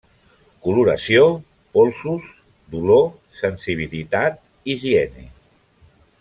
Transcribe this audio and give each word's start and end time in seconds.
Coloració, 0.67 1.27
polsos, 1.77 2.31
dolor, 2.77 3.05
sensibilitat, 3.43 4.41
higiene. 4.75 5.29